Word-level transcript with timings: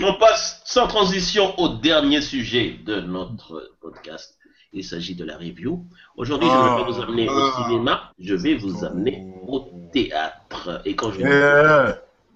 On 0.00 0.14
passe 0.14 0.62
sans 0.64 0.86
transition 0.86 1.58
au 1.58 1.76
dernier 1.76 2.20
sujet 2.20 2.76
de 2.84 3.00
notre 3.00 3.72
podcast. 3.80 4.38
Il 4.72 4.84
s'agit 4.84 5.14
de 5.14 5.24
la 5.24 5.36
review. 5.36 5.84
Aujourd'hui, 6.16 6.48
je 6.48 6.54
ne 6.54 6.62
vais 6.62 6.84
pas 6.84 6.90
vous 6.90 7.00
amener 7.00 7.28
au 7.28 7.52
cinéma, 7.52 8.12
je 8.18 8.34
vais 8.34 8.54
vous 8.54 8.84
amener 8.84 9.26
au 9.46 9.70
théâtre. 9.92 10.82
Et 10.84 10.94
quand 10.94 11.12
je 11.12 11.20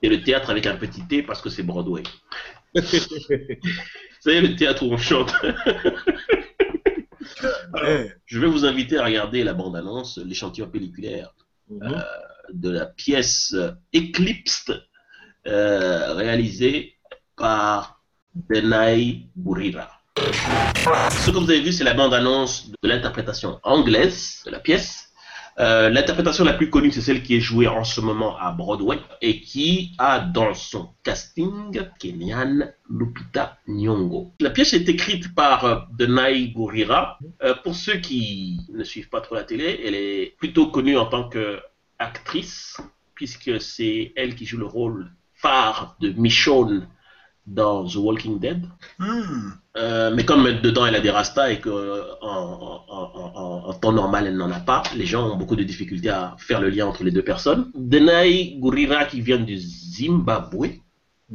c'est 0.03 0.09
le 0.09 0.23
théâtre 0.23 0.51
avec 0.51 0.67
un 0.67 0.77
petit 0.77 1.07
T 1.07 1.23
parce 1.23 1.41
que 1.41 1.49
c'est 1.49 1.63
Broadway. 1.63 2.03
Vous 2.75 4.31
savez, 4.31 4.41
le 4.41 4.57
théâtre 4.57 4.85
où 4.85 4.93
on 4.93 4.97
chante. 4.97 5.33
Je 8.27 8.39
vais 8.41 8.47
vous 8.49 8.65
inviter 8.65 8.99
à 8.99 9.05
regarder 9.05 9.45
la 9.45 9.55
bande-annonce, 9.55 10.19
l'échantillon 10.19 10.69
pelliculaire 10.69 11.35
mhm. 11.69 12.03
de 12.53 12.71
la 12.71 12.87
pièce 12.87 13.55
Eclipsed, 13.95 14.83
euh, 15.47 16.15
réalisée 16.15 16.95
par 17.37 18.01
Denai 18.35 19.27
Burira. 19.37 19.89
Ce 20.17 21.31
que 21.31 21.39
vous 21.39 21.51
avez 21.51 21.61
vu, 21.61 21.73
c'est 21.73 21.85
la 21.85 21.95
bande-annonce 21.95 22.71
de 22.71 22.89
l'interprétation 22.89 23.59
anglaise 23.63 24.43
de 24.47 24.51
la 24.51 24.61
pièce. 24.61 25.13
Euh, 25.59 25.91
l'interprétation 25.91 26.45
la 26.45 26.55
plus 26.55 26.71
connue, 26.71 26.91
c'est 26.91 27.03
celle 27.03 27.23
qui 27.23 27.37
est 27.37 27.41
jouée 27.41 27.69
en 27.69 27.85
ce 27.85 28.01
moment 28.01 28.39
à 28.39 28.53
Broadway 28.53 28.99
et 29.21 29.41
qui 29.41 29.93
a 29.99 30.21
dans 30.21 30.55
son 30.55 30.89
casting 31.03 31.79
Kenyan 31.99 32.73
Lupita 32.89 33.59
Nyong'o. 33.69 34.33
La 34.41 34.51
pièce 34.51 34.73
est 34.73 34.89
écrite 34.89 35.35
par 35.35 35.65
euh, 35.65 35.77
Denai 35.99 36.49
Gurira. 36.49 37.19
Euh, 37.43 37.55
pour 37.63 37.75
ceux 37.75 37.97
qui 37.97 38.61
ne 38.73 38.83
suivent 38.83 39.11
pas 39.11 39.21
trop 39.21 39.35
la 39.35 39.45
télé, 39.45 39.81
elle 39.85 39.95
est 39.95 40.35
plutôt 40.39 40.69
connue 40.69 40.97
en 40.97 41.07
tant 41.07 41.29
qu'actrice, 41.29 42.79
puisque 43.15 43.61
c'est 43.61 44.13
elle 44.17 44.35
qui 44.35 44.47
joue 44.47 44.59
le 44.59 44.67
rôle 44.67 45.11
phare 45.43 45.97
de 46.01 46.11
Michonne 46.11 46.87
dans 47.47 47.85
The 47.87 47.97
Walking 47.97 48.39
Dead. 48.39 48.63
Hmm. 48.99 49.51
Euh, 49.77 50.13
mais 50.15 50.25
comme 50.25 50.45
dedans 50.61 50.85
elle 50.87 50.95
a 50.97 51.01
des 51.01 51.11
rastas 51.11 51.51
et 51.51 51.59
que 51.59 51.71
en, 52.21 52.29
en- 52.29 52.85
en- 52.89 53.33
en- 53.35 53.69
en 53.69 53.73
temps 53.75 53.93
normal 53.93 54.27
elle 54.27 54.37
n'en 54.37 54.51
a 54.53 54.61
pas, 54.61 54.83
les 54.95 55.07
gens 55.07 55.29
ont 55.31 55.37
beaucoup 55.37 55.57
de 55.57 55.65
difficultés 55.65 56.11
à 56.11 56.37
faire 56.39 56.61
le 56.61 56.69
lien 56.69 56.87
entre 56.87 57.03
les 57.05 57.11
deux 57.11 57.25
personnes. 57.25 57.71
Denai 57.75 58.59
Gurira 58.61 59.07
qui 59.07 59.21
vient 59.23 59.39
du 59.41 59.57
Zimbabwe. 59.59 60.69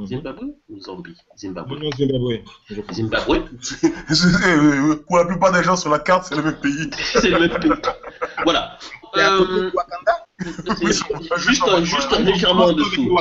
Zimbabwe 0.05 0.45
ou 0.69 0.79
Zambie? 0.79 1.15
Zimbabwe. 1.35 1.79
Non, 1.79 1.89
Zimbabwe. 2.93 3.41
Eh, 3.83 3.89
Pour 5.07 5.17
la 5.17 5.25
plupart 5.25 5.51
des 5.51 5.63
gens 5.63 5.75
sur 5.75 5.89
la 5.89 5.97
carte, 5.99 6.25
c'est 6.29 6.35
le 6.35 6.43
même 6.43 6.59
pays. 6.59 6.89
C'est 7.15 7.31
le 7.31 7.39
même 7.39 7.59
pays. 7.59 7.71
Voilà. 8.43 8.77
Euh, 9.17 9.71
Juste, 10.81 11.03
juste 11.85 12.19
légèrement 12.19 12.65
en 12.65 12.73
dessous. 12.73 13.19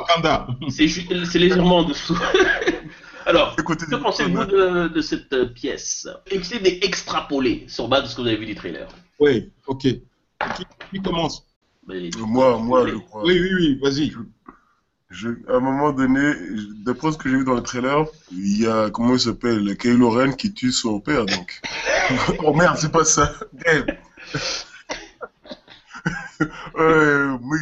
C'est 0.70 1.38
légèrement 1.38 1.78
en 1.78 1.84
dessous. 1.84 2.18
Alors, 3.26 3.56
Écoutez, 3.58 3.86
que 3.86 3.96
pensez-vous 3.96 4.44
de, 4.44 4.86
de 4.88 5.00
cette 5.00 5.32
euh, 5.32 5.46
pièce? 5.46 6.08
Essayez 6.30 6.60
d'extrapoler 6.60 7.64
sur 7.66 7.88
base 7.88 8.04
de 8.04 8.08
ce 8.08 8.14
que 8.14 8.20
vous 8.20 8.28
avez 8.28 8.36
vu 8.36 8.46
du 8.46 8.54
trailer. 8.54 8.86
Oui, 9.18 9.50
ok. 9.66 9.80
Qui, 9.80 10.00
qui 10.92 11.02
commence? 11.02 11.44
Mais- 11.88 12.08
Moi, 12.18 12.56
moi, 12.58 12.86
je 12.86 12.94
crois. 12.94 13.24
Oui, 13.24 13.40
oui, 13.40 13.48
oui, 13.54 13.80
vas-y. 13.82 14.12
Je, 15.10 15.28
à 15.48 15.56
un 15.56 15.60
moment 15.60 15.92
donné, 15.92 16.34
d'après 16.84 17.10
ce 17.12 17.18
que 17.18 17.28
j'ai 17.28 17.36
vu 17.36 17.44
dans 17.44 17.54
le 17.54 17.62
trailer, 17.62 18.04
il 18.30 18.60
y 18.62 18.66
a, 18.66 18.90
comment 18.90 19.14
il 19.14 19.20
s'appelle, 19.20 19.76
Kylo 19.76 20.10
Ren 20.10 20.32
qui 20.32 20.52
tue 20.52 20.70
son 20.72 21.00
père, 21.00 21.26
donc. 21.26 21.60
oh 22.44 22.54
merde, 22.54 22.76
c'est 22.78 22.92
pas 22.92 23.04
ça. 23.04 23.32
Euh, 26.76 27.38
oui. 27.42 27.58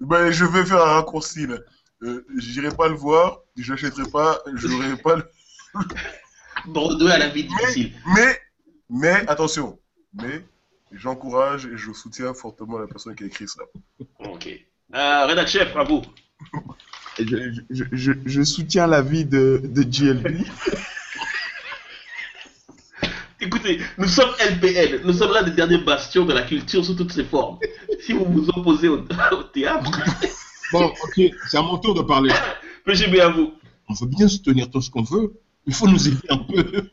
Ben, 0.00 0.30
je 0.30 0.44
vais 0.44 0.64
faire 0.64 0.82
un 0.82 0.94
raccourci, 0.94 1.46
là. 1.46 1.56
Euh, 2.02 2.24
J'irai 2.36 2.70
pas 2.70 2.88
le 2.88 2.94
voir, 2.94 3.40
je 3.56 3.72
l'achèterai 3.72 4.08
pas, 4.10 4.38
j'aurai 4.54 4.96
pas 4.96 5.16
le... 5.16 5.24
Bordeaux 6.66 7.08
à 7.08 7.18
la 7.18 7.28
vie 7.28 7.44
difficile. 7.44 7.92
Mais, 8.14 8.40
mais, 8.88 9.28
attention, 9.28 9.78
mais, 10.14 10.44
j'encourage 10.92 11.66
et 11.66 11.76
je 11.76 11.92
soutiens 11.92 12.32
fortement 12.34 12.78
la 12.78 12.86
personne 12.86 13.14
qui 13.14 13.24
a 13.24 13.26
écrit 13.26 13.48
ça. 13.48 13.62
Ok. 14.20 14.48
Euh, 14.94 15.46
chef, 15.46 15.76
à 15.76 15.82
vous. 15.84 16.02
je, 17.18 17.24
je, 17.70 17.84
je, 17.92 18.12
je 18.24 18.42
soutiens 18.42 18.86
l'avis 18.86 19.24
de, 19.24 19.60
de 19.64 19.82
GLB. 19.82 20.44
Écoutez, 23.40 23.80
nous 23.96 24.08
sommes 24.08 24.34
LPL, 24.40 25.02
nous 25.04 25.12
sommes 25.12 25.32
l'un 25.32 25.44
des 25.44 25.52
derniers 25.52 25.78
bastions 25.78 26.24
de 26.24 26.32
la 26.32 26.42
culture 26.42 26.84
sous 26.84 26.94
toutes 26.94 27.12
ses 27.12 27.24
formes. 27.24 27.58
Si 28.00 28.12
vous 28.12 28.24
vous 28.24 28.48
opposez 28.50 28.88
au, 28.88 28.98
au 29.32 29.42
théâtre, 29.44 29.90
Bon, 30.72 30.84
ok, 30.84 31.20
c'est 31.48 31.56
à 31.56 31.62
mon 31.62 31.78
tour 31.78 31.94
de 31.94 32.02
parler. 32.02 32.32
mais 32.86 32.94
j'ai 32.94 33.08
bien 33.08 33.26
à 33.26 33.30
vous. 33.30 33.52
On 33.88 33.94
veut 33.94 34.06
bien 34.06 34.28
soutenir 34.28 34.70
tout 34.70 34.82
ce 34.82 34.90
qu'on 34.90 35.02
veut. 35.02 35.32
Il 35.66 35.72
faut 35.72 35.88
nous 35.88 36.08
aider 36.08 36.26
un 36.28 36.38
peu. 36.38 36.90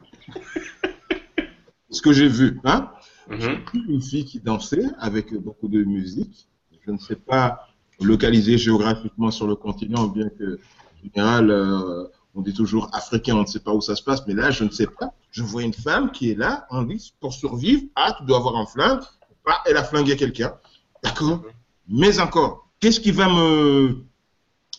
ce 1.89 2.01
que 2.01 2.13
j'ai 2.13 2.27
vu, 2.27 2.59
hein 2.63 2.89
Une 3.29 4.01
fille 4.01 4.23
qui 4.23 4.39
dansait 4.39 4.85
avec 4.99 5.33
beaucoup 5.33 5.67
de 5.67 5.83
musique. 5.83 6.47
Je 6.85 6.91
ne 6.91 6.97
sais 6.97 7.16
pas 7.16 7.67
localiser 7.99 8.57
géographiquement 8.57 9.31
sur 9.31 9.47
le 9.47 9.55
continent, 9.55 10.07
bien 10.07 10.29
que, 10.29 10.55
en 10.55 11.03
général, 11.03 11.51
euh, 11.51 12.05
on 12.33 12.41
dit 12.41 12.53
toujours 12.53 12.89
africain, 12.93 13.35
on 13.35 13.41
ne 13.41 13.47
sait 13.47 13.59
pas 13.59 13.73
où 13.73 13.81
ça 13.81 13.95
se 13.95 14.03
passe, 14.03 14.25
mais 14.27 14.33
là, 14.33 14.51
je 14.51 14.63
ne 14.63 14.69
sais 14.69 14.87
pas. 14.87 15.13
Je 15.31 15.43
vois 15.43 15.63
une 15.63 15.73
femme 15.73 16.11
qui 16.11 16.31
est 16.31 16.35
là, 16.35 16.66
on 16.69 16.83
dit, 16.83 17.13
pour 17.19 17.33
survivre, 17.33 17.83
ah, 17.95 18.16
tu 18.17 18.25
dois 18.25 18.37
avoir 18.37 18.55
un 18.55 18.66
flingue. 18.66 19.01
Ah, 19.47 19.61
elle 19.66 19.77
a 19.77 19.83
flingué 19.83 20.16
quelqu'un. 20.16 20.53
D'accord 21.05 21.43
Mais 21.88 22.19
encore, 22.19 22.67
qu'est-ce 22.79 22.99
qui 22.99 23.11
va 23.11 23.27
me. 23.29 24.03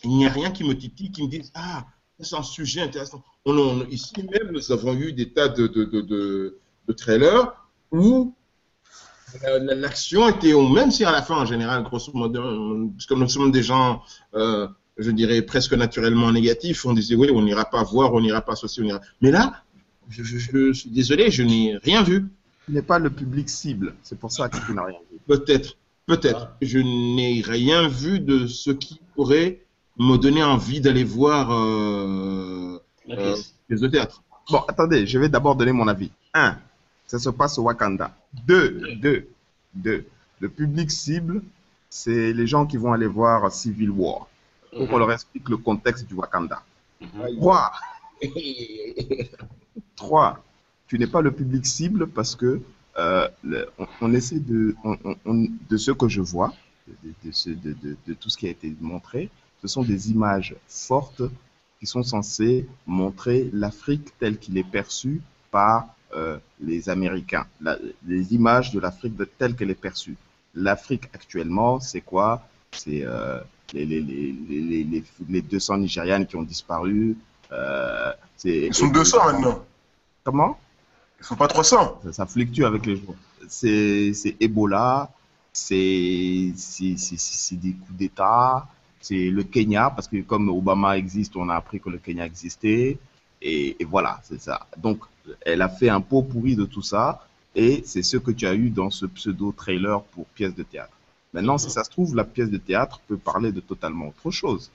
Il 0.03 0.11
n'y 0.11 0.25
a 0.27 0.29
rien 0.29 0.51
qui 0.51 0.63
me 0.63 0.73
titille, 0.77 1.11
qui 1.11 1.23
me 1.23 1.27
dise, 1.29 1.51
ah, 1.55 1.85
c'est 2.19 2.35
un 2.35 2.43
sujet 2.43 2.81
intéressant. 2.81 3.23
On, 3.45 3.57
on- 3.57 3.85
ici 3.87 4.13
même, 4.17 4.51
nous 4.51 4.71
avons 4.71 4.93
eu 4.93 5.11
des 5.13 5.31
tas 5.33 5.47
de, 5.47 5.65
de, 5.67 5.83
de, 5.85 6.01
de, 6.01 6.93
trailers 6.93 7.51
où 7.91 8.33
la- 9.43 9.75
l'action 9.75 10.27
était, 10.29 10.53
même 10.53 10.91
si 10.91 11.03
à 11.03 11.11
la 11.11 11.21
fin, 11.21 11.35
en 11.37 11.45
général, 11.45 11.83
grosso 11.83 12.11
modo, 12.13 12.41
parce 12.93 13.05
que 13.07 13.13
nous 13.15 13.27
sommes 13.29 13.51
des 13.51 13.63
gens, 13.63 14.01
euh, 14.35 14.67
je 14.97 15.11
dirais, 15.11 15.41
presque 15.41 15.73
naturellement 15.73 16.31
négatifs, 16.31 16.85
on 16.85 16.93
disait, 16.93 17.15
oui, 17.15 17.29
on 17.33 17.41
n'ira 17.41 17.65
pas 17.65 17.83
voir, 17.83 18.13
on 18.13 18.21
n'ira 18.21 18.41
pas 18.41 18.55
ceci, 18.55 18.81
on 18.81 18.85
ira. 18.85 19.01
Mais 19.21 19.31
là, 19.31 19.63
je, 20.09 20.23
je- 20.23 20.37
je 20.39 20.71
suis 20.73 20.89
désolé, 20.89 21.31
je 21.31 21.43
n'ai 21.43 21.77
rien 21.77 22.03
vu. 22.03 22.25
Tu 22.65 22.71
n'es 22.73 22.81
pas 22.81 22.99
le 22.99 23.09
public 23.09 23.49
cible. 23.49 23.95
C'est 24.03 24.19
pour 24.19 24.31
ça 24.31 24.47
que 24.49 24.57
tu 24.65 24.73
n'as 24.73 24.83
rien 24.85 24.99
vu. 25.11 25.17
Peut-être, 25.27 25.75
peut-être. 26.07 26.49
Je 26.61 26.79
n'ai 26.79 27.41
rien 27.41 27.87
vu 27.87 28.19
de 28.19 28.47
ce 28.47 28.71
qui 28.71 28.99
pourrait 29.15 29.59
me 29.99 30.17
donner 30.17 30.43
envie 30.43 30.81
d'aller 30.81 31.03
voir 31.03 31.51
euh, 31.51 32.79
La 33.07 33.15
Euh, 33.19 33.35
pièce. 33.69 33.81
de 33.81 33.87
théâtre. 33.87 34.23
Bon, 34.49 34.59
attendez, 34.67 35.05
je 35.05 35.19
vais 35.19 35.29
d'abord 35.29 35.55
donner 35.55 35.71
mon 35.73 35.87
avis. 35.87 36.09
Un, 36.33 36.57
ça 37.05 37.19
se 37.19 37.29
passe 37.29 37.57
au 37.59 37.63
Wakanda. 37.63 38.15
Deux, 38.45 38.81
deux, 39.01 39.27
deux. 39.73 40.05
Le 40.39 40.49
public 40.49 40.89
cible, 40.91 41.41
c'est 41.89 42.31
les 42.33 42.47
gens 42.47 42.65
qui 42.65 42.77
vont 42.77 42.93
aller 42.93 43.07
voir 43.07 43.51
Civil 43.51 43.89
War. 43.91 44.27
Pour 44.75 44.87
qu'on 44.87 44.97
leur 44.97 45.11
explique 45.11 45.49
le 45.49 45.57
contexte 45.57 46.07
du 46.07 46.13
Wakanda. 46.13 46.61
Mhm. 47.01 47.37
Trois, 47.37 47.71
trois, 49.95 50.43
tu 50.87 50.97
n'es 50.99 51.07
pas 51.07 51.21
le 51.21 51.31
public 51.31 51.65
cible 51.65 52.07
parce 52.07 52.35
que 52.35 52.61
euh, 52.97 53.27
le- 53.43 53.67
on, 53.77 53.87
on 54.01 54.13
essaie 54.13 54.39
de, 54.39 54.75
on- 54.83 54.97
on- 55.03 55.15
on- 55.25 55.47
de 55.69 55.77
ce 55.77 55.91
que 55.91 56.07
je 56.07 56.21
vois, 56.21 56.53
de, 56.87 56.93
de- 57.03 57.13
de 57.25 57.31
ce- 57.31 57.49
de- 57.49 57.73
de- 57.83 57.97
de 58.07 58.13
tout 58.13 58.29
ce 58.29 58.37
qui 58.37 58.47
a 58.47 58.49
été 58.51 58.73
montré, 58.81 59.29
ce 59.61 59.67
sont 59.67 59.83
des 59.83 60.11
images 60.11 60.55
fortes 60.67 61.21
qui 61.79 61.85
sont 61.85 62.03
censées 62.03 62.67
montrer 62.87 63.49
l'Afrique 63.53 64.17
telle 64.19 64.37
qu'il 64.39 64.57
est 64.57 64.63
perçue 64.69 65.21
par 65.51 65.87
euh, 66.15 66.37
les 66.61 66.87
Américains, 66.89 67.45
La- 67.61 67.77
les 68.07 68.33
images 68.33 68.71
de 68.71 68.79
l'Afrique 68.79 69.13
telle 69.37 69.55
qu'elle 69.55 69.69
est 69.71 69.75
perçue. 69.89 70.15
L'Afrique 70.55 71.03
actuellement, 71.13 71.79
c'est 71.81 71.99
quoi? 72.01 72.47
C'est 72.71 73.03
euh, 73.05 73.39
les, 73.73 73.85
les, 73.85 74.01
les, 74.01 74.31
les, 74.61 74.83
les, 74.85 75.03
les 75.29 75.41
200 75.41 75.77
Nigérianes 75.79 76.25
qui 76.25 76.35
ont 76.37 76.43
disparu. 76.43 77.17
Ils 78.45 78.73
sont 78.73 78.87
200 78.87 79.25
maintenant. 79.25 79.65
Comment? 80.23 80.57
Ils 81.19 81.25
sont 81.25 81.35
pas 81.35 81.47
300. 81.47 82.01
ça, 82.03 82.13
ça 82.13 82.25
fluctue 82.25 82.63
avec 82.63 82.85
les 82.85 82.97
jours. 82.97 83.15
C'est 83.47 84.35
Ebola, 84.39 85.09
c'est 85.53 86.53
des 87.51 87.73
coups 87.73 87.97
d'État, 87.97 88.67
c'est 88.99 89.29
le 89.29 89.43
Kenya, 89.43 89.89
parce 89.89 90.07
que 90.07 90.21
comme 90.21 90.49
Obama 90.49 90.97
existe, 90.97 91.35
on 91.35 91.49
a 91.49 91.55
appris 91.55 91.79
que 91.79 91.89
le 91.89 91.97
Kenya 91.97 92.25
existait. 92.25 92.97
Et, 93.41 93.75
et 93.79 93.85
voilà, 93.85 94.19
c'est 94.23 94.41
ça. 94.41 94.67
Donc, 94.77 94.99
elle 95.45 95.61
a 95.61 95.69
fait 95.69 95.89
un 95.89 96.01
pot 96.01 96.21
pourri 96.21 96.55
de 96.55 96.65
tout 96.65 96.81
ça, 96.81 97.27
et 97.55 97.83
c'est 97.85 98.03
ce 98.03 98.17
que 98.17 98.31
tu 98.31 98.47
as 98.47 98.55
eu 98.55 98.69
dans 98.69 98.89
ce 98.89 99.05
pseudo-trailer 99.05 100.01
pour 100.03 100.25
pièce 100.27 100.55
de 100.55 100.63
théâtre. 100.63 100.93
Maintenant, 101.33 101.57
si 101.57 101.69
ça 101.69 101.83
se 101.83 101.89
trouve, 101.89 102.15
la 102.15 102.23
pièce 102.23 102.49
de 102.49 102.57
théâtre 102.57 103.01
peut 103.07 103.17
parler 103.17 103.51
de 103.51 103.59
totalement 103.59 104.07
autre 104.07 104.31
chose, 104.31 104.71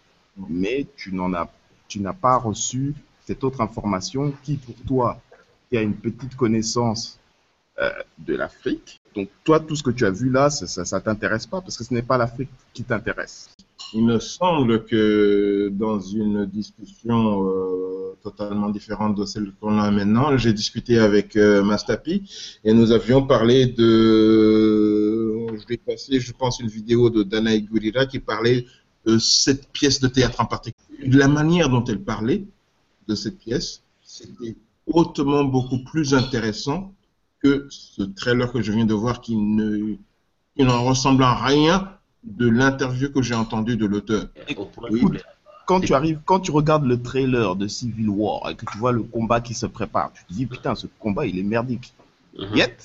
mais 0.49 0.87
tu 0.97 1.15
n'en 1.15 1.33
as, 1.35 1.49
tu 1.89 2.01
n'as 2.01 2.13
pas 2.13 2.37
reçu 2.37 2.95
cette 3.27 3.45
autre 3.45 3.61
information 3.61 4.33
qui, 4.43 4.57
pour 4.57 4.75
toi, 4.87 5.21
qui 5.73 5.79
a 5.79 5.83
une 5.83 5.95
petite 5.95 6.37
connaissance 6.37 7.19
euh, 7.81 7.89
de 8.19 8.35
l'Afrique. 8.37 9.01
Donc 9.17 9.29
toi, 9.43 9.59
tout 9.59 9.75
ce 9.75 9.83
que 9.83 9.91
tu 9.91 10.05
as 10.05 10.11
vu 10.11 10.29
là, 10.29 10.51
ça, 10.51 10.85
ça 10.85 11.01
t'intéresse 11.01 11.47
pas 11.47 11.63
parce 11.63 11.79
que 11.79 11.85
ce 11.85 11.95
n'est 11.95 12.03
pas 12.03 12.19
l'Afrique 12.19 12.51
qui 12.75 12.85
t'intéresse. 12.85 13.49
il 13.95 14.05
me 14.05 14.19
semble 14.19 14.85
que 14.85 15.71
dans 15.73 15.99
une 15.99 16.45
discussion 16.45 17.49
euh, 17.49 18.15
totalement 18.23 18.69
différente 18.69 19.15
de 19.17 19.25
celle 19.25 19.51
qu'on 19.59 19.79
a 19.79 19.91
maintenant, 19.91 20.37
j'ai 20.37 20.53
discuté 20.53 20.99
avec 20.99 21.37
euh, 21.37 21.63
Mastapi 21.63 22.17
et 22.65 22.75
nous 22.75 22.93
avions 22.93 23.27
parlé 23.27 23.67
de. 23.67 25.47
Je 25.59 25.67
vais 25.67 25.79
passer, 25.79 26.21
je 26.21 26.33
pense, 26.33 26.61
une 26.61 26.69
vidéo 26.69 27.09
de 27.09 27.23
Danaï 27.23 27.63
Gurira 27.63 28.05
qui 28.05 28.19
parlait 28.19 28.67
de 29.07 29.17
cette 29.17 29.69
pièce 29.69 30.01
de 30.01 30.09
théâtre 30.09 30.39
en 30.43 30.47
particulier. 30.47 31.09
La 31.09 31.29
manière 31.29 31.71
dont 31.71 31.85
elle 31.85 32.03
parlait 32.03 32.45
de 33.09 33.15
cette 33.15 33.39
pièce, 33.39 33.83
c'était 34.03 34.55
hautement 34.95 35.45
beaucoup 35.45 35.83
plus 35.85 36.15
intéressant 36.15 36.95
que 37.43 37.67
ce 37.71 38.03
trailer 38.03 38.51
que 38.53 38.63
je 38.63 38.73
viens 38.73 38.87
de 38.87 38.95
voir 38.95 39.21
qui 39.21 39.37
ne, 39.37 39.97
qui 40.57 40.65
n'en 40.65 40.85
ressemble 40.85 41.23
à 41.25 41.35
rien 41.35 41.91
de 42.25 42.49
l'interview 42.49 43.11
que 43.11 43.23
j'ai 43.23 43.35
entendue 43.35 43.77
de 43.77 43.87
l'auteur. 43.87 44.27
Quand 45.67 45.81
tu 45.81 45.95
arrives, 45.95 46.21
quand 46.25 46.41
tu 46.41 46.51
regardes 46.51 46.85
le 46.85 47.01
trailer 47.01 47.57
de 47.57 47.67
Civil 47.67 48.09
War 48.09 48.51
et 48.51 48.55
que 48.55 48.65
tu 48.71 48.79
vois 48.79 48.93
le 48.93 49.03
combat 49.03 49.41
qui 49.41 49.55
se 49.55 49.67
prépare, 49.67 50.13
tu 50.13 50.25
te 50.25 50.33
dis 50.33 50.47
putain, 50.47 50.75
ce 50.75 50.87
combat 50.99 51.27
il 51.27 51.39
est 51.39 51.45
merdique. 51.45 51.93
Mhm. 52.39 52.57
Yet? 52.57 52.77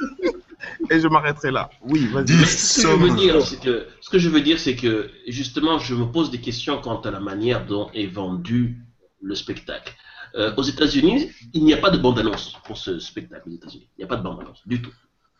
Et 0.90 1.00
je 1.00 1.08
m'arrêterai 1.08 1.50
là. 1.50 1.70
Oui, 1.82 2.06
vas-y. 2.06 2.28
Ce 2.28 2.82
que 2.82 2.88
je 2.88 2.96
veux 2.96 3.16
dire, 3.16 3.42
c'est 3.44 3.60
que, 3.60 3.86
ce 4.00 4.10
que 4.10 4.18
je 4.18 4.28
veux 4.28 4.40
dire, 4.40 4.58
c'est 4.58 4.76
que 4.76 5.10
justement, 5.26 5.78
je 5.78 5.94
me 5.94 6.06
pose 6.06 6.30
des 6.30 6.40
questions 6.40 6.80
quant 6.80 7.00
à 7.00 7.10
la 7.10 7.20
manière 7.20 7.66
dont 7.66 7.90
est 7.92 8.06
vendu 8.06 8.78
le 9.22 9.34
spectacle. 9.34 9.94
Euh, 10.34 10.54
aux 10.56 10.62
États-Unis, 10.62 11.30
il 11.52 11.64
n'y 11.64 11.72
a 11.72 11.78
pas 11.78 11.90
de 11.90 11.98
bande-annonce 11.98 12.56
pour 12.64 12.76
ce 12.76 12.98
spectacle 12.98 13.48
aux 13.48 13.54
États-Unis. 13.54 13.88
Il 13.96 14.00
n'y 14.00 14.04
a 14.04 14.08
pas 14.08 14.16
de 14.16 14.22
bande-annonce 14.22 14.66
du 14.66 14.82
tout. 14.82 14.92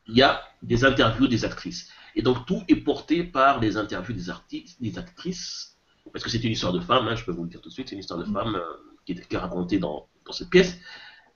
Il 0.08 0.16
y 0.16 0.22
a 0.22 0.42
des 0.62 0.84
interviews 0.84 1.26
des 1.26 1.44
actrices. 1.44 1.90
Et 2.14 2.22
donc 2.22 2.46
tout 2.46 2.62
est 2.68 2.76
porté 2.76 3.24
par 3.24 3.60
les 3.60 3.76
interviews 3.76 4.14
des 4.14 4.30
artistes, 4.30 4.80
des 4.80 4.98
actrices, 4.98 5.76
parce 6.12 6.24
que 6.24 6.30
c'est 6.30 6.42
une 6.44 6.52
histoire 6.52 6.72
de 6.72 6.80
femme, 6.80 7.08
hein, 7.08 7.16
je 7.16 7.24
peux 7.24 7.32
vous 7.32 7.42
le 7.42 7.50
dire 7.50 7.60
tout 7.60 7.68
de 7.68 7.74
suite, 7.74 7.88
c'est 7.88 7.94
une 7.94 8.00
histoire 8.00 8.20
de 8.20 8.24
femme 8.24 8.54
euh, 8.54 8.62
qui, 9.04 9.12
est, 9.12 9.36
racontée 9.36 9.78
dans, 9.78 10.06
cette 10.30 10.50
pièce. 10.50 10.78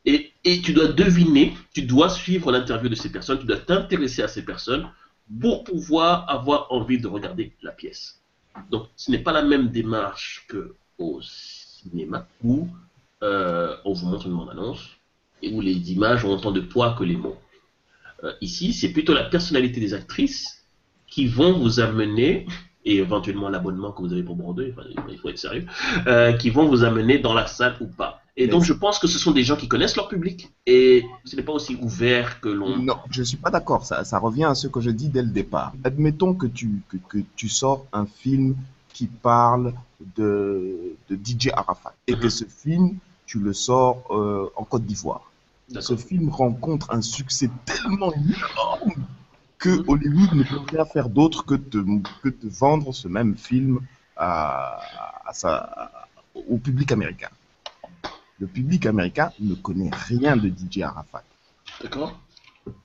Et, 0.05 0.32
et, 0.44 0.62
tu 0.62 0.73
dois 0.73 0.88
deviner, 0.88 1.55
tu 1.75 1.82
dois 1.82 2.08
suivre 2.08 2.50
l'interview 2.50 2.88
de 2.88 2.94
ces 2.94 3.12
personnes, 3.12 3.38
tu 3.38 3.47
dois 3.47 3.58
t'intéresser 3.58 4.23
à 4.23 4.29
ces 4.29 4.44
personnes 4.44 4.91
pour 5.41 5.64
pouvoir 5.64 6.29
avoir 6.31 6.73
envie 6.73 6.99
de 6.99 7.06
regarder 7.06 7.52
la 7.62 7.73
pièce. 7.73 8.20
Donc 8.70 8.88
ce 8.97 9.11
n'est 9.11 9.19
pas 9.19 9.32
la 9.32 9.43
même 9.43 9.69
démarche 9.69 10.47
qu'au 10.50 11.20
cinéma 11.23 12.26
où 12.43 12.69
euh, 13.23 13.77
on 13.85 13.93
vous 13.93 14.07
montre 14.07 14.27
une 14.27 14.37
bande-annonce 14.37 14.89
et 15.43 15.53
où 15.53 15.61
les 15.61 15.93
images 15.93 16.25
ont 16.25 16.33
autant 16.33 16.53
de 16.53 16.61
poids 16.61 16.95
que 16.99 17.05
les 17.05 17.17
mots. 17.17 17.37
Euh, 18.25 18.33
ici, 18.41 18.73
c'est 18.73 18.93
plutôt 18.93 19.15
la 19.15 19.25
personnalité 19.25 19.81
des 19.81 19.95
actrices 19.95 20.65
qui 21.07 21.27
vont 21.27 21.59
vous 21.59 21.81
amener, 21.81 22.47
et 22.85 22.97
éventuellement 22.97 23.49
l'abonnement 23.49 23.93
que 23.93 24.03
vous 24.03 24.13
avez 24.13 24.23
pour 24.23 24.37
Bordeaux, 24.37 24.63
il 25.09 25.19
faut 25.19 25.29
être 25.29 25.39
sérieux, 25.39 25.67
euh, 26.07 26.33
qui 26.35 26.51
vont 26.51 26.67
vous 26.67 26.85
amener 26.85 27.19
dans 27.19 27.35
la 27.35 27.47
salle 27.47 27.77
ou 27.81 27.87
pas. 27.87 28.23
Et 28.37 28.47
donc 28.47 28.63
je 28.63 28.73
pense 28.73 28.99
que 28.99 29.07
ce 29.07 29.19
sont 29.19 29.33
des 29.33 29.43
gens 29.43 29.57
qui 29.57 29.69
connaissent 29.69 29.97
leur 29.97 30.09
public 30.09 30.49
et 30.65 31.05
ce 31.25 31.37
n'est 31.37 31.43
pas 31.43 31.53
aussi 31.53 31.77
ouvert 31.83 32.41
que 32.41 32.49
l'on... 32.49 32.79
Non, 32.79 32.97
je 33.11 33.21
ne 33.21 33.25
suis 33.25 33.37
pas 33.37 33.51
d'accord, 33.51 33.85
ça, 33.85 34.19
revient 34.19 34.45
à 34.45 34.55
ce 34.55 34.67
que 34.67 34.81
je 34.81 34.91
dis 34.91 35.09
dès 35.09 35.23
le 35.23 35.29
départ. 35.29 35.75
Admettons 35.85 36.33
que 36.33 36.47
tu, 36.47 36.81
que, 37.09 37.19
tu 37.37 37.49
sors 37.49 37.87
un 37.93 38.07
film 38.07 38.57
qui 38.95 39.07
parle 39.07 39.75
de, 40.17 40.95
de 41.11 41.17
DJ 41.17 41.49
Arafat 41.53 41.93
et 42.07 42.15
que 42.15 42.29
ce 42.29 42.45
film, 42.45 42.97
tu 43.31 43.38
le 43.38 43.53
sors 43.53 44.03
euh, 44.11 44.50
en 44.56 44.65
Côte 44.65 44.85
d'Ivoire. 44.85 45.31
Ce 45.79 45.97
film 45.97 46.31
rencontre 46.31 46.93
un 46.93 47.00
succès 47.00 47.49
tellement 47.65 48.12
énorme 48.12 49.05
que 49.56 49.85
Hollywood 49.87 50.32
ne 50.35 50.43
peut 50.43 50.59
rien 50.69 50.85
faire 50.85 51.09
d'autre 51.09 51.44
que 51.47 51.55
de, 51.55 51.85
que 52.25 52.29
de 52.29 52.49
vendre 52.49 52.93
ce 52.93 53.06
même 53.06 53.37
film 53.37 53.79
à, 54.17 54.81
au 56.35 56.59
public 56.59 56.91
américain. 56.91 57.29
Le 58.41 58.49
public 58.49 58.85
américain 58.87 59.31
ne 59.38 59.55
connaît 59.55 59.91
rien 59.93 60.37
de 60.37 60.49
DJ 60.49 60.81
Arafat. 60.81 61.23
D'accord. 61.81 62.19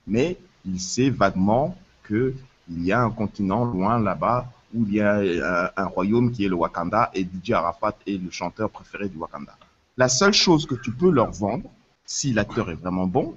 Mais 0.06 0.38
il 0.64 0.78
sait 0.78 1.10
vaguement 1.10 1.76
qu'il 2.06 2.36
y 2.68 2.92
a 2.92 3.02
un 3.02 3.10
continent 3.10 3.64
loin 3.64 3.98
là-bas 3.98 4.46
où 4.72 4.84
il 4.86 4.94
y 4.94 5.00
a 5.00 5.16
un, 5.16 5.70
un, 5.76 5.86
royaume 5.86 6.30
qui 6.30 6.44
est 6.44 6.48
le 6.48 6.54
Wakanda 6.54 7.10
et 7.14 7.24
DJ 7.24 7.50
Arafat 7.50 7.96
est 8.06 8.22
le 8.22 8.30
chanteur 8.30 8.70
préféré 8.70 9.08
du 9.08 9.16
Wakanda. 9.16 9.56
La 9.98 10.08
seule 10.08 10.34
chose 10.34 10.66
que 10.66 10.74
tu 10.74 10.92
peux 10.92 11.10
leur 11.10 11.30
vendre, 11.30 11.70
si 12.04 12.32
l'acteur 12.32 12.70
est 12.70 12.74
vraiment 12.74 13.06
bon, 13.06 13.34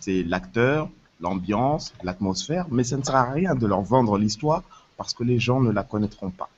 c'est 0.00 0.24
l'acteur, 0.24 0.90
l'ambiance, 1.20 1.92
l'atmosphère, 2.02 2.66
mais 2.70 2.82
ça 2.82 2.96
ne 2.96 3.02
sert 3.04 3.14
à 3.14 3.30
rien 3.30 3.54
de 3.54 3.66
leur 3.66 3.82
vendre 3.82 4.18
l'histoire 4.18 4.62
parce 4.96 5.14
que 5.14 5.22
les 5.22 5.38
gens 5.38 5.60
ne 5.60 5.70
la 5.70 5.84
connaîtront 5.84 6.30
pas. 6.30 6.48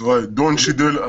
Ouais, 0.00 0.26
Don 0.26 0.56
Cheadle 0.56 1.00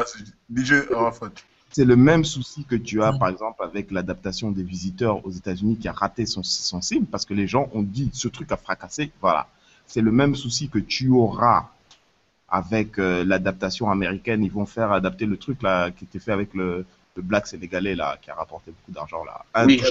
DJ 0.53 0.73
Arafat. 0.93 1.31
C'est 1.71 1.83
le 1.83 1.97
même 1.97 2.23
souci 2.23 2.63
que 2.63 2.75
tu 2.75 3.03
as, 3.03 3.11
par 3.11 3.27
exemple, 3.27 3.61
avec 3.61 3.91
l'adaptation 3.91 4.51
des 4.51 4.63
visiteurs 4.63 5.25
aux 5.25 5.31
États-Unis 5.31 5.77
qui 5.77 5.89
a 5.89 5.91
raté 5.91 6.25
son, 6.25 6.41
son 6.41 6.81
cible 6.81 7.05
parce 7.05 7.25
que 7.25 7.33
les 7.33 7.47
gens 7.47 7.69
ont 7.73 7.81
dit 7.81 8.09
ce 8.13 8.29
truc 8.29 8.51
a 8.53 8.57
fracassé. 8.57 9.11
Voilà. 9.19 9.47
C'est 9.87 10.01
le 10.01 10.11
même 10.11 10.35
souci 10.35 10.69
que 10.69 10.79
tu 10.79 11.09
auras 11.09 11.69
avec 12.47 12.97
euh, 12.97 13.25
l'adaptation 13.25 13.91
américaine. 13.91 14.43
Ils 14.43 14.51
vont 14.51 14.65
faire 14.65 14.93
adapter 14.93 15.25
le 15.25 15.35
truc 15.35 15.61
là 15.61 15.91
qui 15.91 16.05
était 16.05 16.19
fait 16.19 16.31
avec 16.31 16.53
le, 16.53 16.85
le 17.15 17.21
Black 17.21 17.47
Sénégalais 17.47 17.95
là 17.95 18.17
qui 18.21 18.29
a 18.29 18.35
rapporté 18.35 18.71
beaucoup 18.71 18.91
d'argent 18.91 19.23
là. 19.23 19.45
Oui, 19.65 19.81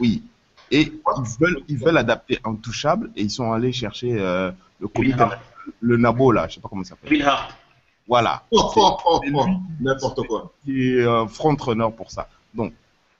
oui, 0.00 0.22
et 0.70 0.80
ils 0.90 1.36
veulent, 1.38 1.62
ils 1.68 1.78
veulent 1.78 1.98
adapter 1.98 2.38
Intouchable 2.44 3.10
et 3.16 3.22
ils 3.22 3.30
sont 3.30 3.52
allés 3.52 3.72
chercher 3.72 4.18
euh, 4.18 4.50
le 4.80 4.88
le 5.80 5.96
Nabo 5.96 6.32
là, 6.32 6.48
je 6.48 6.54
sais 6.54 6.60
pas 6.60 6.68
comment 6.68 6.82
ça 6.82 6.90
s'appelle. 6.90 7.10
Will 7.12 7.22
Hart. 7.22 7.54
Voilà. 8.08 8.42
Oh, 8.50 8.72
oh, 8.76 8.98
oh, 9.06 9.46
N'importe 9.80 10.26
quoi. 10.26 10.52
Qui 10.64 10.96
est 10.96 11.06
un 11.06 11.28
front-runner 11.28 11.88
pour 11.96 12.10
ça. 12.10 12.28
Donc, 12.52 12.72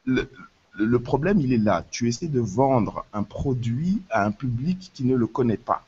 le, 0.05 0.29
le 0.77 0.99
problème, 0.99 1.39
il 1.41 1.53
est 1.53 1.59
là. 1.59 1.85
Tu 1.91 2.09
essaies 2.09 2.27
de 2.29 2.41
vendre 2.41 3.05
un 3.13 3.23
produit 3.23 4.03
à 4.11 4.25
un 4.25 4.33
public 4.33 4.91
qui 4.93 5.05
ne 5.05 5.15
le 5.15 5.27
connaît 5.27 5.57
pas. 5.57 5.85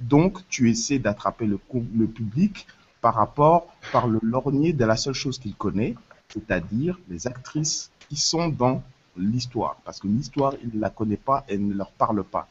Donc, 0.00 0.46
tu 0.48 0.70
essaies 0.70 0.98
d'attraper 0.98 1.46
le, 1.46 1.58
le 1.94 2.06
public 2.06 2.66
par 3.00 3.14
rapport, 3.14 3.66
par 3.92 4.06
le 4.06 4.18
lorgnier 4.22 4.72
de 4.72 4.84
la 4.84 4.96
seule 4.96 5.14
chose 5.14 5.38
qu'il 5.38 5.54
connaît, 5.54 5.94
c'est-à-dire 6.28 6.98
les 7.08 7.26
actrices 7.26 7.90
qui 8.08 8.16
sont 8.16 8.48
dans 8.48 8.82
l'histoire. 9.16 9.76
Parce 9.84 10.00
que 10.00 10.06
l'histoire, 10.06 10.54
ils 10.62 10.76
ne 10.76 10.80
la 10.80 10.90
connaissent 10.90 11.18
pas 11.24 11.44
et 11.48 11.58
ne 11.58 11.74
leur 11.74 11.90
parle 11.92 12.22
pas. 12.24 12.48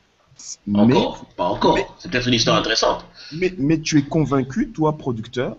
Encore, 0.74 1.26
pas 1.38 1.46
encore. 1.46 1.78
C'est 1.98 2.12
peut-être 2.12 2.28
une 2.28 2.34
histoire 2.34 2.58
intéressante. 2.58 3.06
Mais, 3.32 3.54
mais 3.58 3.80
tu 3.80 4.00
es 4.00 4.04
convaincu, 4.04 4.70
toi, 4.70 4.98
producteur, 4.98 5.56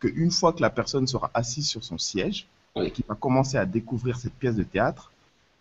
qu'une 0.00 0.30
fois 0.30 0.52
que 0.52 0.62
la 0.62 0.70
personne 0.70 1.06
sera 1.06 1.30
assise 1.34 1.68
sur 1.68 1.84
son 1.84 1.98
siège 1.98 2.46
et 2.76 2.90
qu'il 2.90 3.04
va 3.06 3.14
commencer 3.14 3.56
à 3.58 3.66
découvrir 3.66 4.16
cette 4.16 4.34
pièce 4.34 4.56
de 4.56 4.62
théâtre, 4.62 5.12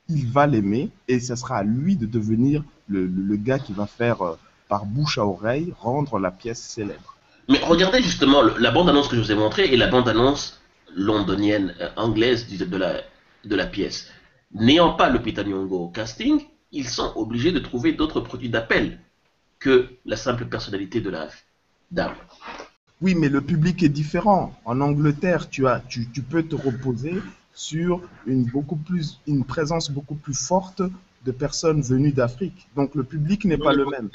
il 0.09 0.27
va 0.27 0.47
l'aimer 0.47 0.89
et 1.07 1.19
ce 1.19 1.35
sera 1.35 1.57
à 1.57 1.63
lui 1.63 1.95
de 1.95 2.05
devenir 2.05 2.63
le, 2.87 3.05
le, 3.05 3.35
gars 3.35 3.59
qui 3.59 3.73
va 3.73 3.85
faire 3.85 4.21
euh, 4.21 4.37
par 4.67 4.85
bouche 4.85 5.17
à 5.17 5.25
oreille 5.25 5.73
rendre 5.79 6.19
la 6.19 6.31
pièce 6.31 6.61
célèbre. 6.61 7.15
Mais 7.47 7.59
regardez 7.59 8.01
justement 8.01 8.41
la 8.41 8.71
bande-annonce 8.71 9.07
que 9.07 9.15
je 9.15 9.21
vous 9.21 9.31
ai 9.31 9.35
montrée 9.35 9.65
et 9.65 9.77
la 9.77 9.87
bande-annonce 9.87 10.61
londonienne, 10.95 11.73
euh, 11.81 11.89
anglaise 11.95 12.47
de 12.47 12.77
la, 12.77 13.01
de 13.45 13.55
la 13.55 13.65
pièce 13.65 14.09
n'ayant 14.53 14.93
pas 14.93 15.09
l'hôpital 15.09 15.47
Nyong'o 15.47 15.85
au 15.85 15.89
casting, 15.89 16.41
ils 16.71 16.87
sont 16.87 17.11
obligés 17.15 17.51
de 17.51 17.59
trouver 17.59 17.93
d'autres 17.93 18.21
produits 18.21 18.49
d'appel 18.49 18.99
que 19.59 19.89
la 20.05 20.17
simple 20.17 20.45
personnalité 20.45 21.01
de 21.01 21.09
la 21.09 21.29
dame. 21.91 22.15
Oui, 23.01 23.15
mais 23.15 23.29
le 23.29 23.41
public 23.41 23.83
est 23.83 23.89
différent. 23.89 24.53
En 24.65 24.79
Angleterre, 24.81 25.49
tu, 25.49 25.67
as, 25.67 25.81
tu, 25.87 26.07
tu 26.09 26.21
peux 26.21 26.43
te 26.43 26.55
reposer 26.55 27.15
sur 27.53 28.01
une, 28.25 28.45
beaucoup 28.45 28.75
plus, 28.75 29.19
une 29.27 29.43
présence 29.43 29.91
beaucoup 29.91 30.15
plus 30.15 30.33
forte 30.33 30.81
de 31.25 31.31
personnes 31.31 31.81
venues 31.81 32.11
d'Afrique. 32.11 32.67
Donc 32.75 32.95
le 32.95 33.03
public 33.03 33.45
n'est 33.45 33.57
pas 33.57 33.73
le 33.73 33.85
même. 33.85 34.09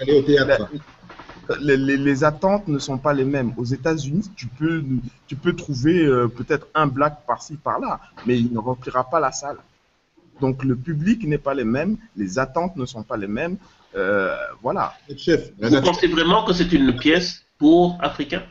Les, 1.61 1.77
les, 1.77 1.97
les, 1.97 2.25
attentes 2.25 2.69
ne 2.69 2.79
sont 2.79 2.99
pas 2.99 3.15
les 3.15 3.25
mêmes. 3.25 3.53
Aux 3.57 3.65
États-Unis, 3.65 4.31
tu 4.37 4.47
peux, 4.47 4.85
tu 5.27 5.35
peux 5.35 5.55
trouver 5.55 6.05
euh, 6.05 6.29
peut-être 6.29 6.67
un 6.75 6.87
black 6.87 7.25
par-ci, 7.27 7.57
par-là, 7.57 8.01
mais 8.27 8.39
il 8.39 8.53
ne 8.53 8.59
remplira 8.59 9.09
pas 9.09 9.19
la 9.19 9.33
salle. 9.33 9.57
Donc 10.41 10.63
le 10.65 10.77
public 10.77 11.25
n'est 11.25 11.39
pas 11.39 11.55
le 11.55 11.65
même, 11.65 11.97
les 12.17 12.39
attentes 12.39 12.77
ne 12.77 12.87
sont 12.87 13.03
pas 13.03 13.17
les 13.17 13.27
mêmes. 13.27 13.57
Euh, 13.97 14.37
voilà. 14.63 14.95
Chef, 15.17 15.51
Vous 15.61 15.81
pensez 15.81 16.07
vraiment 16.07 16.45
que 16.45 16.53
c'est 16.53 16.73
une 16.73 16.97
pièce 16.97 17.45
pour 17.59 17.99
Africains? 18.01 18.45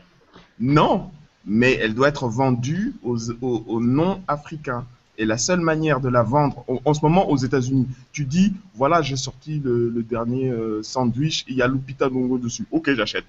Non, 0.60 1.10
mais 1.44 1.74
elle 1.74 1.94
doit 1.94 2.08
être 2.08 2.28
vendue 2.28 2.94
aux, 3.02 3.80
non-africains. 3.80 4.84
Et 5.20 5.26
la 5.26 5.36
seule 5.36 5.60
manière 5.60 6.00
de 6.00 6.08
la 6.08 6.22
vendre, 6.22 6.64
en, 6.84 6.94
ce 6.94 7.00
moment 7.02 7.28
aux 7.28 7.36
États-Unis, 7.36 7.88
tu 8.12 8.24
dis, 8.24 8.52
voilà, 8.74 9.02
j'ai 9.02 9.16
sorti 9.16 9.60
le, 9.62 9.90
dernier 10.08 10.48
euh, 10.48 10.80
sandwich, 10.84 11.44
il 11.48 11.56
y 11.56 11.62
a 11.62 11.66
Lupita 11.66 12.08
Dongo 12.08 12.38
dessus. 12.38 12.64
Ok, 12.70 12.94
j'achète. 12.94 13.24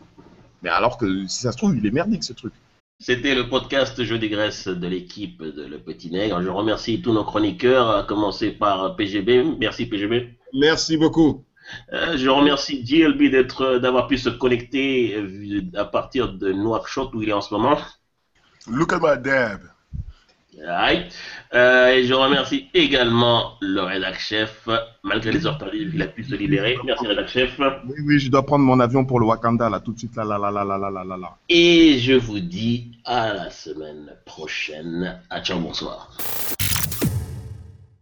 Mais 0.62 0.70
alors 0.70 1.00
que 1.00 1.26
si 1.28 1.42
ça 1.42 1.52
se 1.52 1.58
trouve, 1.58 1.76
il 1.76 1.86
est 1.86 1.92
merdique 1.92 2.24
ce 2.24 2.34
truc. 2.34 2.54
C'était 3.00 3.34
le 3.34 3.50
podcast 3.50 4.04
Jeu 4.04 4.20
des 4.20 4.30
Graisses 4.30 4.68
de 4.68 4.88
l'équipe 4.88 5.42
de 5.42 5.66
Le 5.66 5.80
Petit 5.80 6.12
Nègre. 6.12 6.44
Je 6.44 6.50
remercie 6.50 7.02
tous 7.02 7.14
nos 7.14 7.24
chroniqueurs, 7.24 7.90
à 7.90 8.04
commencer 8.04 8.52
par 8.52 8.96
PGB. 8.96 9.44
Merci 9.60 9.88
PGB. 9.88 10.38
Merci 10.54 10.96
beaucoup. 10.96 11.44
Euh, 11.94 12.18
je 12.18 12.30
remercie 12.30 12.84
d'être, 12.84 13.80
d'avoir 13.80 14.08
pu 14.08 14.18
se 14.18 14.30
connecter 14.30 15.16
euh, 15.16 15.62
à 15.76 15.86
partir 15.86 16.34
de 16.34 16.52
Nouakchott 16.52 17.16
où 17.16 17.24
il 17.24 17.30
est 17.30 17.34
en 17.34 17.42
ce 17.42 17.54
moment. 17.54 17.78
Look 18.68 18.94
at 18.94 19.00
my 19.02 19.20
dad. 19.20 19.62
Right. 20.66 21.12
Euh, 21.54 21.94
et 21.94 22.06
je 22.06 22.14
remercie 22.14 22.68
également 22.74 23.54
le 23.62 23.82
rédac 23.82 24.20
chef, 24.20 24.68
malgré 25.04 25.32
les 25.32 25.46
heures 25.46 25.58
tardives, 25.58 25.92
il 25.94 26.02
a 26.02 26.08
pu 26.08 26.24
se 26.24 26.36
libérer. 26.36 26.78
Merci 26.84 27.08
rédac 27.08 27.28
chef. 27.28 27.60
Oui, 27.60 27.96
oui, 28.06 28.20
je 28.20 28.30
dois 28.30 28.46
prendre 28.46 28.66
mon 28.66 28.80
avion 28.80 29.06
pour 29.06 29.20
le 29.20 29.26
Wakanda, 29.26 29.70
là, 29.70 29.80
tout 29.80 29.94
de 29.94 30.00
suite, 30.00 30.16
là, 30.16 30.24
là, 30.24 30.38
là, 30.38 30.52
là, 30.52 30.64
là, 30.64 30.78
là, 30.78 30.90
là, 30.90 31.04
là, 31.04 31.18
là. 31.18 31.38
Et 31.48 31.98
je 32.00 32.14
vous 32.14 32.40
dis 32.40 32.92
à 33.06 33.34
la 33.34 33.50
semaine 33.50 34.12
prochaine. 34.26 35.20
À 35.30 35.42
ciao, 35.42 35.60
bonsoir. 35.60 36.12